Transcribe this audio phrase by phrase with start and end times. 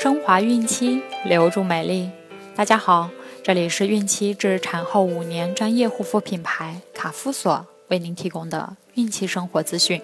[0.00, 2.08] 升华孕期，留住美丽。
[2.54, 3.10] 大家好，
[3.42, 10.00] 这里是孕期至产后五年专业护肤品牌卡夫索为您提供的孕期生活资讯。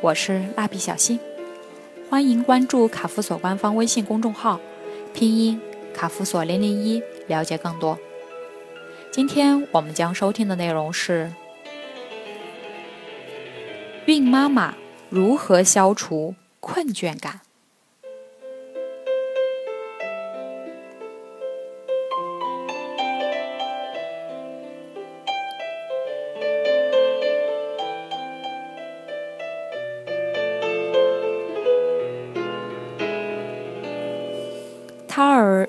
[0.00, 1.20] 我是蜡笔小新，
[2.10, 4.58] 欢迎关注卡夫索官方微信公众号，
[5.14, 5.60] 拼音
[5.94, 7.96] 卡夫索零零一，了解更多。
[9.12, 11.32] 今天我们将收听的内容是：
[14.06, 14.74] 孕妈妈
[15.08, 17.42] 如何消除困倦感。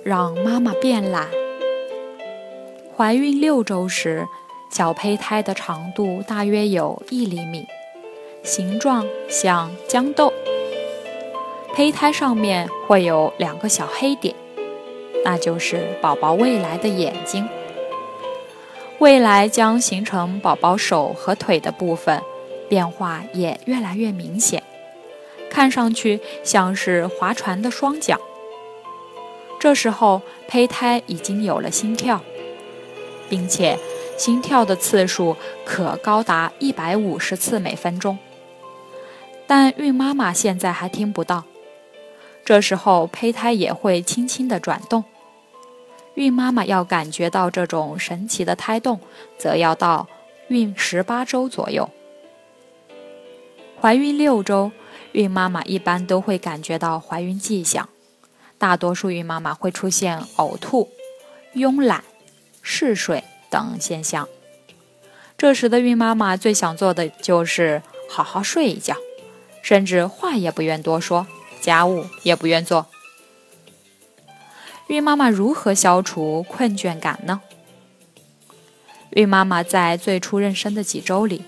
[0.05, 1.27] 让妈妈变懒。
[2.95, 4.27] 怀孕六周时，
[4.69, 7.65] 小胚胎的长度大约有一厘米，
[8.43, 10.31] 形状像豇豆。
[11.73, 14.35] 胚胎上面会有两个小黑点，
[15.23, 17.49] 那就是宝宝未来的眼睛。
[18.99, 22.21] 未来将形成宝宝手和腿的部分，
[22.69, 24.61] 变化也越来越明显，
[25.49, 28.19] 看上去像是划船的双桨。
[29.65, 32.21] 这时候，胚胎已经有了心跳，
[33.27, 33.79] 并且
[34.15, 35.35] 心跳的次数
[35.65, 38.19] 可高达一百五十次每分钟。
[39.47, 41.45] 但孕妈妈现在还听不到。
[42.45, 45.03] 这时候，胚胎也会轻轻地转动。
[46.13, 48.99] 孕妈妈要感觉到这种神奇的胎动，
[49.39, 50.07] 则要到
[50.49, 51.89] 孕十八周左右。
[53.81, 54.71] 怀孕六周，
[55.13, 57.89] 孕妈妈一般都会感觉到怀孕迹象。
[58.65, 60.89] 大多数孕妈妈会出现呕吐、
[61.53, 62.03] 慵懒、
[62.63, 64.27] 嗜睡等现象。
[65.37, 68.95] 这时的孕妈妈最想做的就是好好睡一觉，
[69.61, 71.27] 甚至话也不愿多说，
[71.61, 72.87] 家务也不愿做。
[74.87, 77.41] 孕妈妈如何消除困倦感呢？
[79.11, 81.43] 孕妈妈在最初妊娠的几周里，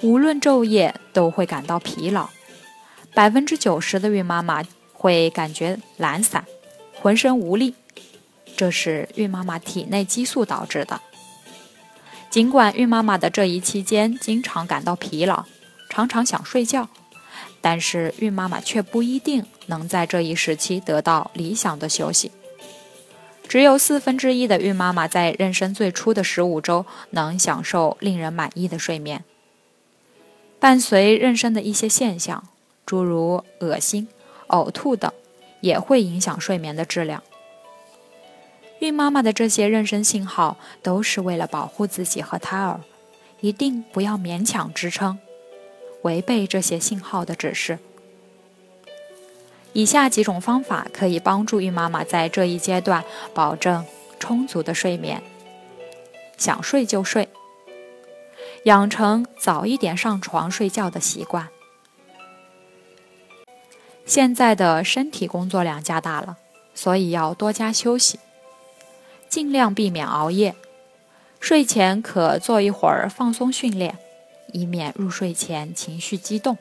[0.00, 2.30] 无论昼夜都会感到疲劳，
[3.12, 4.62] 百分之九十的孕妈妈。
[4.96, 6.46] 会感觉懒散、
[7.04, 7.74] 浑身无力，
[8.56, 11.02] 这是孕妈妈体内激素导致的。
[12.30, 15.44] 尽管孕妈妈的这一期间经常感到疲劳，
[15.90, 16.88] 常常想睡觉，
[17.60, 22.32] 但是孕妈妈却不一定能在这一时期得到理想的休息。
[23.46, 29.22] 只有四分之一的孕妈妈在妊娠最初的十五周能享受令人满意的睡眠。
[30.58, 32.48] 伴随妊娠的一些现象，
[32.86, 34.08] 诸如恶心。
[34.48, 35.10] 呕吐等
[35.64, 37.22] 也会影响睡眠的质量。
[38.80, 42.80] 孕妈妈的这些妊娠信号都是为了保护自己和胎儿，
[43.40, 45.18] 一定不要勉强支撑，
[46.02, 47.78] 违背这些信号的指示。
[49.72, 53.02] 以下几种方法可以帮助孕妈妈在这一阶段
[53.32, 53.86] 保证
[54.18, 55.22] 充足的睡眠：
[56.36, 57.30] 想睡就睡，
[58.64, 61.48] 养成早一点上床睡觉的习惯。
[64.06, 66.36] 现在的身体工作量加大了，
[66.74, 68.18] 所以要多加休息，
[69.28, 70.54] 尽量避免熬夜。
[71.40, 73.98] 睡前可做一会儿放松训练，
[74.52, 76.56] 以免入睡前情绪激动。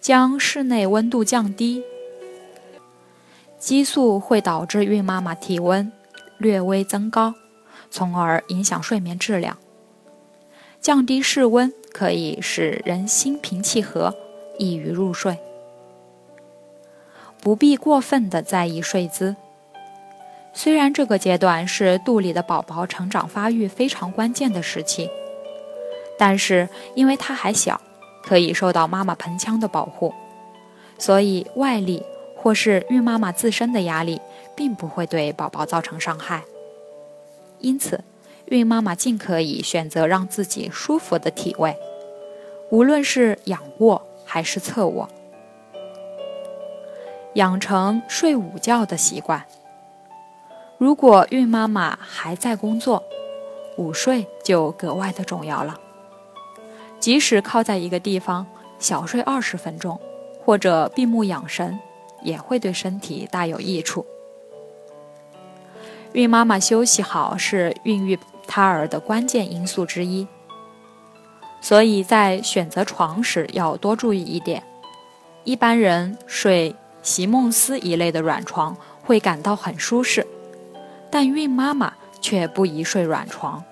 [0.00, 1.82] 将室内温度降低，
[3.58, 5.90] 激素会导致孕妈妈体温
[6.38, 7.34] 略微增高，
[7.90, 9.56] 从而影响睡眠质量。
[10.80, 14.14] 降低室温可以使人心平气和，
[14.58, 15.38] 易于入睡。
[17.44, 19.36] 不必过分的在意睡姿。
[20.54, 25.10] 虽然这个阶段是肚里的宝宝成长发育非常关键的时期，
[26.18, 27.78] 但是因为他还小，
[28.22, 30.14] 可以受到妈妈盆腔的保护，
[30.98, 32.02] 所以外力
[32.34, 34.20] 或是孕妈妈自身的压力
[34.56, 36.44] 并不会对宝宝造成伤害。
[37.58, 38.02] 因此，
[38.46, 41.76] 孕妈妈尽可以选择让自己舒服的体位，
[42.70, 45.06] 无论是仰卧还是侧卧。
[47.34, 49.44] 养成睡午觉的习惯。
[50.78, 53.02] 如果孕妈妈还在工作，
[53.76, 55.80] 午睡就格外的重要了。
[57.00, 58.46] 即使靠在一个地方
[58.78, 60.00] 小睡二十分钟，
[60.44, 61.78] 或者闭目养神，
[62.22, 64.06] 也会对身体大有益处。
[66.12, 68.16] 孕妈妈休息好是孕育
[68.46, 70.28] 胎儿的关键因素之一，
[71.60, 74.62] 所以在选择床时要多注意一点。
[75.42, 76.76] 一般人睡。
[77.04, 80.26] 席梦思一类的软床会感到很舒适，
[81.10, 83.62] 但孕妈妈却不宜睡软床，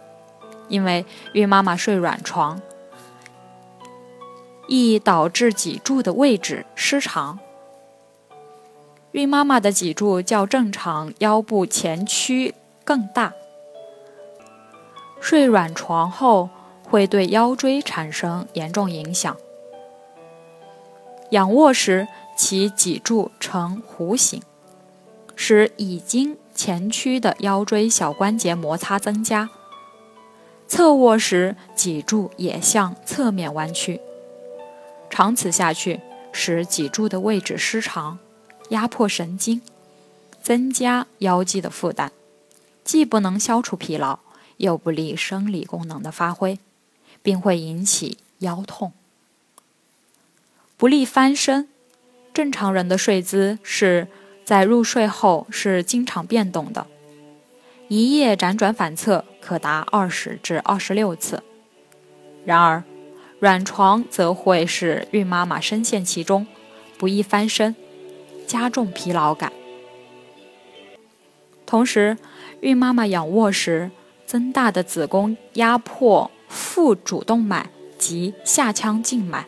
[0.68, 2.60] 因为孕妈妈睡软床
[4.68, 7.38] 易导致脊柱的位置失常。
[9.12, 12.54] 孕妈妈的脊柱较正常腰部前屈
[12.84, 13.32] 更大，
[15.20, 16.50] 睡软床后
[16.88, 19.36] 会对腰椎产生严重影响。
[21.30, 22.06] 仰卧时，
[22.36, 24.42] 其脊柱呈弧形，
[25.36, 29.50] 使已经前屈的腰椎小关节摩擦增加。
[30.66, 34.00] 侧卧时，脊柱也向侧面弯曲，
[35.10, 36.00] 长此下去，
[36.32, 38.18] 使脊柱的位置失常。
[38.70, 39.60] 压迫神经，
[40.40, 42.10] 增加腰肌的负担，
[42.82, 44.20] 既不能消除疲劳，
[44.56, 46.58] 又不利生理功能的发挥，
[47.22, 48.94] 并会引起腰痛。
[50.78, 51.68] 不利翻身。
[52.34, 54.08] 正常人的睡姿是
[54.44, 56.86] 在入睡后是经常变动的，
[57.88, 61.42] 一夜辗转反侧可达二十至二十六次。
[62.44, 62.82] 然而，
[63.38, 66.46] 软床则会使孕妈妈深陷其中，
[66.98, 67.74] 不易翻身。
[68.44, 69.50] 加重疲劳感，
[71.64, 72.18] 同时，
[72.60, 73.90] 孕妈妈仰卧时，
[74.26, 79.46] 增大的子宫压迫腹主动脉及下腔静脉，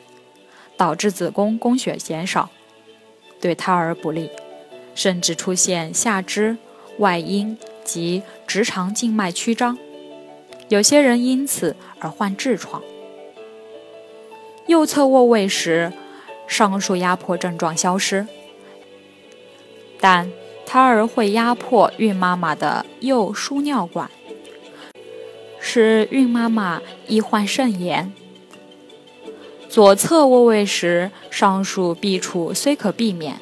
[0.78, 2.48] 导致子宫供血减少，
[3.44, 4.30] 对胎儿不利，
[4.94, 6.56] 甚至出现下肢
[6.96, 9.76] 外阴及直肠静脉曲张，
[10.70, 12.82] 有些人因此而患痔疮。
[14.66, 15.92] 右侧卧位时，
[16.48, 18.26] 上述压迫症状消失。
[20.00, 20.32] 但
[20.64, 24.10] 胎儿会压迫孕妈妈的右输尿管，
[25.60, 28.10] 使孕妈妈易患肾炎。
[29.74, 33.40] 左侧卧位时，上述弊处虽可避免，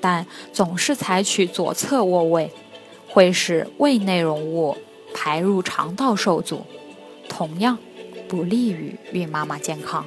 [0.00, 2.52] 但总是采取左侧卧位，
[3.08, 4.76] 会使胃内容物
[5.12, 6.64] 排入肠道受阻，
[7.28, 7.76] 同样
[8.28, 10.06] 不利于孕妈妈健康。